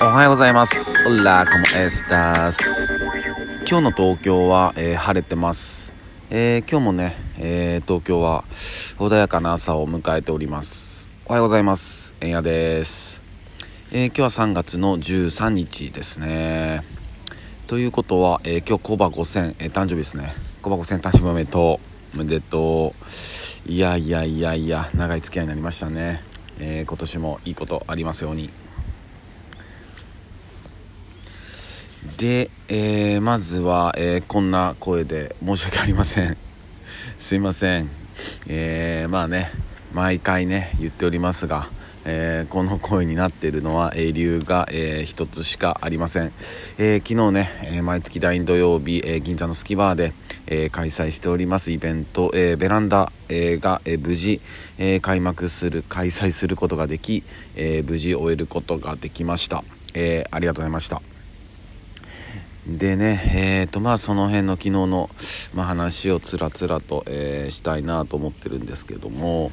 [0.00, 0.96] おはようございます。
[1.06, 2.88] オラコモエスタス。
[3.68, 5.92] 今日の東京は、えー晴れてます。
[6.30, 8.44] えー今日もね、えー東京は
[8.98, 11.10] 穏やかな朝を迎えております。
[11.26, 12.14] おはようございます。
[12.20, 13.22] えんやです。
[13.90, 16.82] えー今日は3月の13日ですね。
[17.66, 20.34] ということは、えー今日コバ5000、えー誕生日ですね。
[20.62, 21.80] コバ5000誕生日おめでと
[22.14, 22.16] う。
[22.16, 22.94] おめでと
[23.66, 23.70] う。
[23.70, 26.22] いやいやいやいや、長い付き合いになりましたね。
[26.60, 28.50] えー今年もいいことありますように。
[32.18, 36.36] で、えーまずは、えーこんな声で申し訳ありません。
[37.20, 37.88] すいません。
[38.48, 39.52] えーまあね
[39.94, 41.70] 毎回ね言っておりますが、
[42.04, 46.32] えこの声になっているのは、えー理由が、えーつしかありません、
[46.76, 50.12] え昨日ね、え毎月第2土曜日、え銀座のスキバーで、
[50.48, 54.40] え開催しておりますイベント、えーベランダ、えが、え無事、
[54.78, 57.22] えー開幕する開催することができ、
[57.54, 59.62] え無事終えることができました、
[59.94, 61.00] えありがとうございました。
[62.68, 65.08] でねえーとまあその辺の昨日の、
[65.54, 69.52] まあ、話をつらつらと、えーしたいなと思ってるんですけども、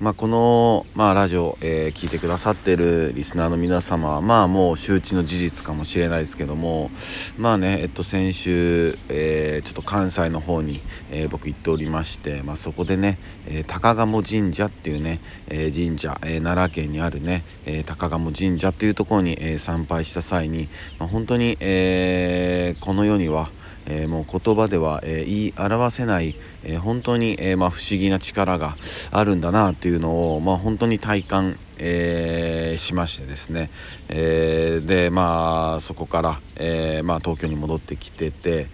[0.00, 6.90] まあ、この、まあ、ラジオ、えー聞いてくださってるリスナーの皆様はまあもう周知の事実かもしれないですけども
[7.36, 23.50] まあねえっと先週、えーちょっと関西の方に、えー僕行っておりまして、まあ、そこでね、えー高鴨神社っていうね、え神社、え奈良県にあるね、えー高鴨神社っていうところに、え参拝した際に、まあ、本当に、えこの世には、
[23.90, 28.76] えーもう言葉では、えー言い表せない、えー本当に、えーまあ、不思議な力が
[29.10, 33.70] あるんだなっていうのを、まあ、本当に体感、えーしましてですね、
[34.08, 38.68] えーでまあそこから、えーまあ、東京に戻ってきてて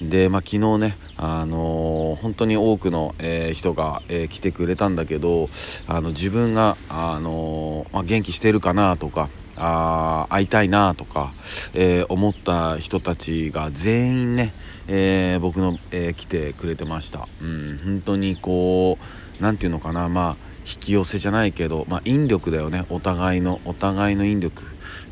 [0.00, 5.48] で、まあ、昨日ね、あのー本当に多くの、えー人が、えー来てくれたんだけど
[5.88, 9.30] あの自分が、あのーまあ、元気してるかなとか
[9.60, 11.32] あ会いたいなとか、
[11.74, 14.52] えー思った人たちが全員ね、
[14.88, 18.98] えー僕の、えー来てくれてました、うん、本当にこ
[19.38, 22.86] う何て言うのかなまあ引き寄せじゃないけど、まあ、引力だよね。
[22.90, 24.62] お互いのお互いの引力、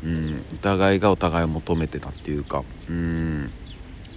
[0.03, 2.63] うん、お互いがお互いを求めてたっていうか。
[2.89, 3.51] うん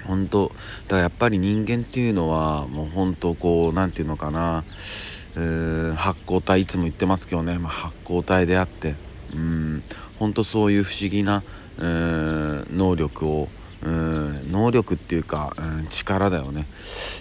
[0.04, 0.56] 本当だか
[0.96, 4.64] らやっぱり人間っていうのはもう本当こう何て言うのかな
[5.36, 8.96] うん発光体いつも言ってますけどね、まあ、発光体であって。
[9.32, 9.82] うん
[10.22, 11.42] 本当そういう不思議な
[11.78, 13.48] うーん能力を
[13.82, 16.68] うん能力っていうか、うん、力だよね。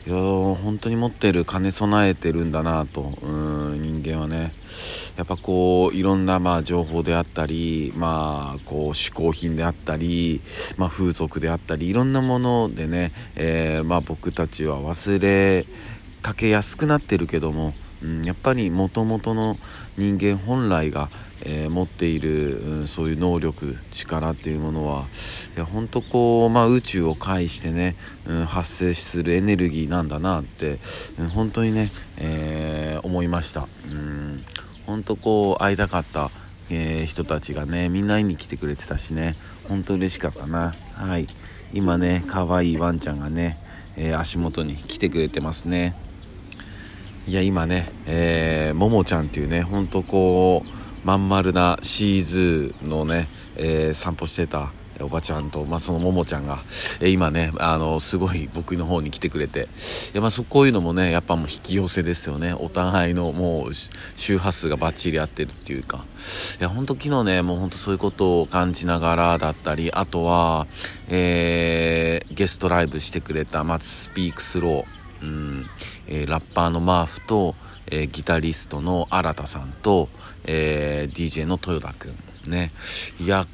[0.06, 4.54] いや本当に持ってる兼ね備えてるんだなとうん人間はね。
[5.18, 10.42] やっぱこういろんなまあ情報であったりまあこう嗜好品であったり、
[10.78, 15.66] まあ、風俗であったりいろんなものでね、えーまあ、僕たちは忘れ
[16.22, 17.74] かけやすくなってるけども、
[18.04, 19.58] うん、やっぱりもともとの
[19.98, 21.10] 人間本来が、
[21.44, 25.08] えー持っている、うん、そういう能力力っていうものは
[25.56, 27.96] いや本当こう、まあ、宇宙を介してね、
[28.28, 30.80] うん、発生するエネルギーなんだなって、
[31.18, 33.68] うん、本当にね、えー思いました。
[33.90, 34.44] うん
[34.86, 36.30] 本当こう会いたかった、
[36.70, 39.36] えー人たちがねみんな会いに来てくれてたしね
[39.68, 40.76] 本当嬉しかったな。
[40.94, 41.28] はい。
[41.74, 43.58] 今ね可愛いワンちゃんがね、
[43.96, 45.96] えー足元に来てくれてますね。
[47.28, 53.28] いや今ね、えー、ももちゃんっていうねほんとこうまん丸なシーズーのね、
[53.58, 56.60] えー散歩してたおばちゃんと、まあ、そのももちゃんが、
[57.00, 59.68] えー今ねあのすごい僕の方に来てくれて
[60.14, 62.54] いや、まあ、そこういうのもねやっぱもう引き寄せですよね。
[62.54, 63.72] お互いのもう
[64.16, 66.06] 周波数がバッチリ合ってるっていうか。
[66.60, 70.68] いや本当昨日ねもう本当そういうことを感じながらだったりあとは、
[71.08, 74.86] えーゲストライブしてくれた松スピークスロー。
[75.22, 75.66] うん。
[76.14, 77.56] えーラッパーのマーフと、
[77.88, 80.10] えーギタリストの新田さんと、
[80.44, 82.52] えー DJ の豊田くん。
[82.52, 82.74] ね。
[83.20, 83.48] いや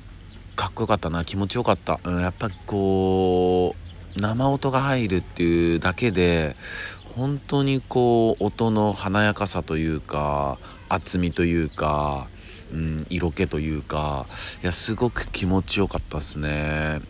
[0.56, 1.23] かっこよかったな。
[1.23, 3.75] 気持ちよかった、うん、やっぱこ
[4.18, 6.56] う生音が入るっていうだけで
[7.16, 10.57] 本当にこう音の華やかさというか
[10.89, 12.28] 厚みというか、
[12.74, 14.25] うん、色気というか
[14.63, 17.01] いやすごく気持ちよかったですね。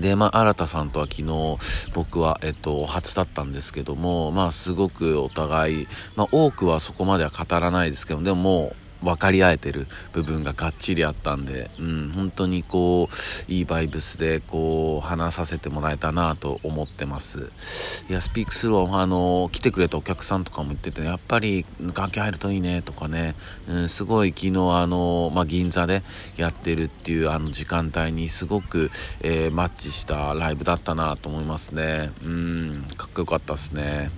[0.00, 1.56] で、まあ、新田さんとは昨日、
[1.92, 17.50] 僕は、えっと、初だったんですけども、まあ、すごくお互い、まあ、多くはそこまでは語らないですけど、でももう、分かり合えてる部分ががっちりあったんで、うん、本当にこう、いいバイブスで、こう、話させてもらえたなと思ってます。
[18.08, 21.64] いや、スピークスロー、あの、来てくれたお客さんとかも言ってて、やっぱり
[21.94, 23.34] 楽器入るといいねとかね、
[23.68, 26.02] うん、すごい昨日、あの、まあ、銀座で
[26.36, 28.90] やってるっていうあの時間帯にすごく、
[29.20, 32.10] えーマッチしたライブだったなと思いますね。
[32.24, 34.10] うん、かっこよかったですね。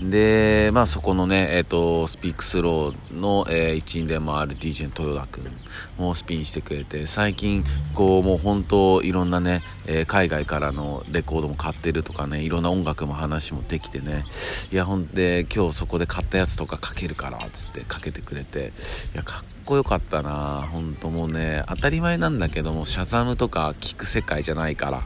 [0.00, 5.50] で、まあそこのね、えっ、ー、と、スピークスローの、えー、一員でもある DJ の豊田くん
[5.96, 7.64] もスピンしてくれて、最近、
[7.94, 14.24] こう、もう本当いろんなね、えー、海外からのレコードも買ってるとかね、いろんな音楽も話もできてね、
[14.70, 18.74] いや、ほんで、今日そこで買ったやつとかかけるから、つってかけてくれて、
[19.14, 25.02] いや、かっこよかったな本当もうね、当たり前なんだけども、シャザムとか聞く世界じゃないから、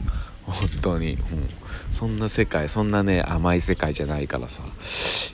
[0.46, 1.18] 本当に、うん、
[1.90, 4.62] そんな世界そんなね甘い世界じゃないからさ。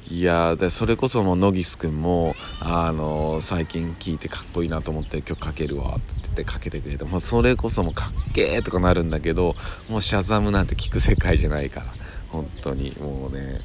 [0.08, 9.54] いやでそれこそもう野岸君もあの最近聞いてかっこいいなと思って曲かけるわって言ってかけてくれてもうそれこそもうかっけーとかなるんだけど
[9.88, 11.86] もうシャザムなんて聞く世界じゃないから。
[12.28, 13.60] 本当にもうね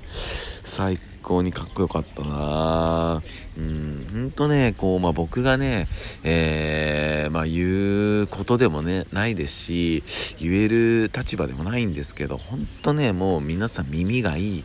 [0.63, 3.23] 最高にかっこよかったな。
[3.57, 5.88] うんほんとねこう、まあ、僕がね、
[6.23, 10.03] えー、まあ、言うことでもねないですし
[10.39, 14.63] 言える立場でもないんですけど本当ねもう皆さん耳がいい。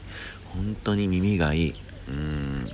[0.55, 1.75] 本当に耳がいい。
[2.09, 2.71] うん。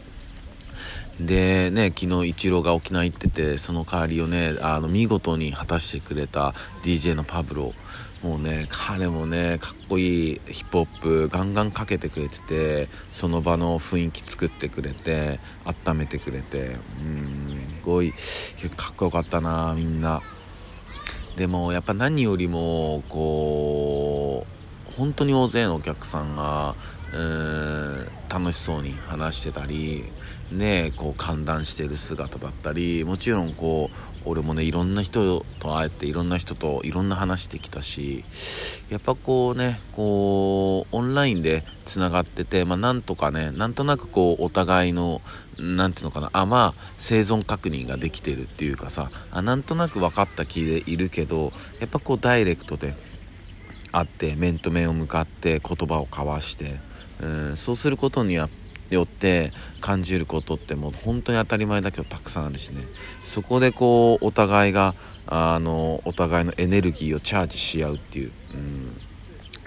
[1.20, 7.74] でね昨日イチローが沖縄行っててその代わりをねあの見事に果たしてくれた DJ のパブロ。
[8.22, 18.12] もうね彼もねかっこいいヒップホップガンガンかけてくれててその場の雰囲気作ってくれて温めてくれてうんすごい
[18.76, 20.22] かっこよかったなみんな。
[21.36, 24.46] でもやっぱ何よりもこ
[24.90, 26.76] う本当に大勢のお客さんが
[27.12, 30.04] うん楽しそうに話してたり
[30.50, 38.24] ねこう歓談してる姿だったりもちろんこう俺もねいろんな人と会えていろんな人といろんな話してきたし
[38.90, 45.20] やっぱこうねこうオンラインでつながってて、まあ、なんとかねなんとなくこうお互いの
[45.58, 52.94] 何ていうのかなあまあ生存確認ができてるっていうかさあなんとなく分かった気でいるけどやっぱこうダイレクトで
[53.92, 56.80] 会って面と面を向かって言葉を交わして
[57.20, 58.38] うんそうすることに
[58.94, 62.82] よって感じることってもう本当に当たり前だけどたくさんあるしね。
[63.22, 64.94] そこでこうお互いが
[65.26, 68.96] あのお互いのエネルギーをチャージし合うっていう、うん、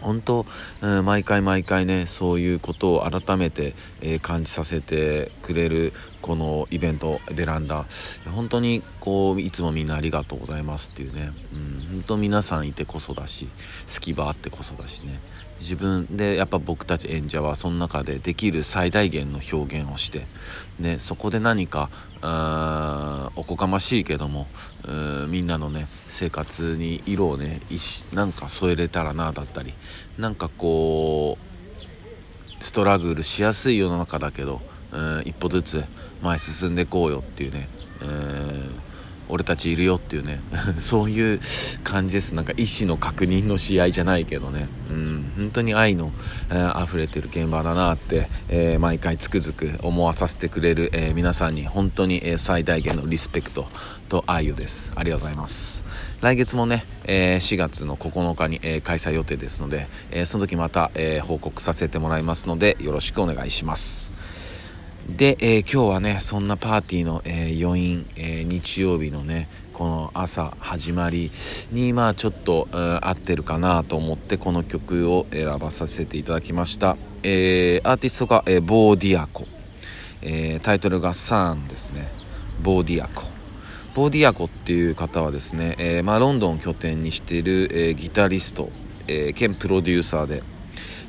[0.02, 0.46] 本当、
[0.82, 7.86] うん、毎回毎回ねそういうことを改めて、えー、感じさせてくれるこのイベントベランダ。
[8.26, 13.48] 本当にこういつもみんなありがとうございますっていうね、うん、本当皆さんいてこそだし
[13.94, 15.20] 好き場あってこそだしね。
[15.60, 20.26] 自分でやっぱ僕たち演者はその中でできる最大限の表現をして、
[20.80, 21.90] ね、そこで何か
[23.36, 24.48] おこがましいけども
[25.30, 27.62] みんなのね生活に色をね
[28.14, 29.74] なんか添えれたらなだったり
[30.18, 34.62] なんかこうストラグルしやすい世の中だけど
[35.24, 35.84] 一歩ずつ
[36.22, 37.70] 前進んでいこうよっていうね
[38.02, 38.06] う、
[39.30, 40.40] 俺たちいるよっていうね。
[40.80, 41.40] そういう
[41.84, 42.34] 感じです。
[42.34, 44.68] なんか意思の確認の試合じゃないけどね。
[44.90, 45.32] うん。
[45.38, 46.12] 本当に愛の、
[46.50, 53.68] えー、溢れてる現場だなって、えー、毎回つくづく思わさせてくれる、えー、皆さんに本当に、え最大限のリスペクト
[54.10, 54.92] と愛をです。
[54.96, 55.84] ありがとうございます。
[56.22, 64.12] 来月もね、え4月の9日に、え開催予定ですので、えその時また、え報告させてもらいますのでよろしくお願いします。
[65.08, 71.32] で、えー、今日はねそんなパーティーの、えー、余韻、えー、日曜日のねこの朝始まり
[71.72, 79.46] にまあちょっと、うん、合ってるかなと思ってこの曲を選ばさせていただきました、えー、アーティストが、えー、ボーディアコ、
[80.22, 82.08] えー、タイトルが「サン」ですね。
[82.64, 83.24] ボーディアコ。
[83.94, 88.70] ボーディアコっていう方はですね、えーまあ、ロンドンを拠点にしている、えー、ギタリスト、
[89.08, 90.44] えー、兼プロデューサーで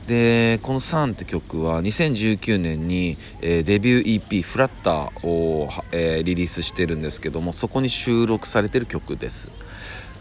[0.06, 9.48] でこの「サン」って曲は2019年に、えー、デビュー EP「フラッターを」えー、リリースしてるんですけどもそこに収録されてる曲です。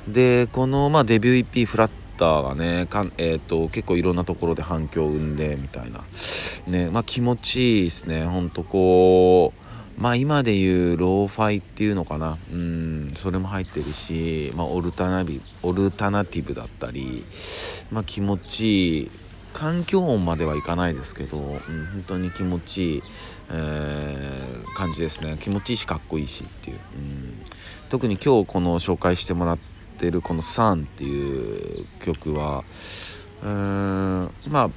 [0.08, 6.04] でこの、まあ、デビュー EP「フラッターがねかん、えーと、結構いろんなところで反響を生んでみたいな、
[6.68, 8.26] ねまあ、気持ちいいですね。
[8.26, 12.38] ほんとこうまあ今でいうローファイっていうのかな。
[12.52, 17.24] うんそれも入ってるし、まあ、オルタナビオルタナティブだったり、
[17.92, 19.12] まあ、気持ちいい
[19.56, 23.04] 環境音まではいかないですけど、うん、本当に気持ちいい、
[23.50, 25.38] えー、感じですね。
[25.40, 27.42] 気持ちいいしかっこいいしっていう、うん、
[27.90, 29.58] 特に今日この紹介してもらっ
[29.98, 32.66] てるこの「サン」っていう曲は
[33.44, 34.70] うーんまあ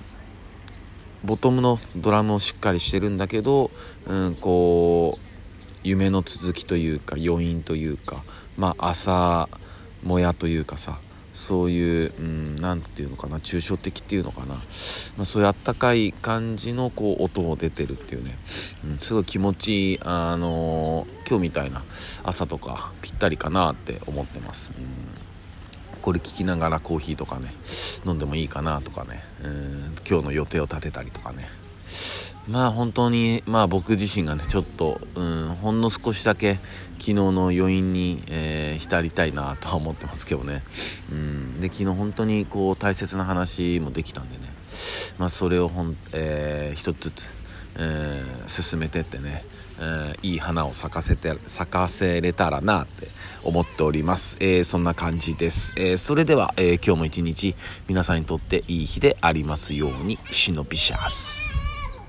[1.25, 3.73] ボトムのドラムをしっかりしてるんだけど、
[4.07, 5.27] うん、こう
[5.83, 8.23] 夢の続きというか余韻というか
[8.57, 9.49] まあ朝
[10.05, 11.01] もやというかさ
[11.39, 12.13] そういう
[12.61, 14.61] 何、うん、て言うのかな抽象的っていうのかな、ま
[15.23, 18.37] あ、そういうあったかい感じのこう音も出てるっていうね、
[18.85, 21.85] うん、すごい気持ちいい、あのー、今日みたいな
[22.25, 27.53] 朝とかぴったりかなって思ってます、うん、これ聞きながらコーヒーとかね
[28.05, 31.49] 飲んでもいいかなとかね、うん、今日の予定を立てたりとかね。
[32.49, 36.59] まあ本当に、まあ僕自身がね、ちょっと、うん、ほんの少しだけ
[36.95, 40.63] 昨日の余韻に、えー、浸りたいなとは思ってますけどね。
[41.13, 44.45] うん、で、昨日本当にこう大切な話もできたんでね、
[45.19, 47.31] まあそれをほん、えー、一つずつ、
[47.77, 49.45] えー、進めてってね、
[49.79, 53.09] えー、いい花を咲かせて、咲かせれたらなって
[53.45, 54.39] 思っております。
[54.41, 55.75] えー、そんな感じです。
[55.77, 57.55] えー、それでは、え今日も一日
[57.89, 61.48] 皆さんにとっていい日でありますように、シノビシャス。